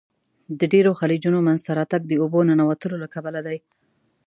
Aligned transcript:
د 0.59 0.61
ډیرو 0.73 0.91
خلیجونو 0.99 1.39
منځته 1.47 1.71
راتګ 1.79 2.01
د 2.07 2.13
اوبو 2.21 2.39
ننوتلو 2.49 2.95
له 3.03 3.07
کبله 3.15 3.39
دی. 3.47 3.57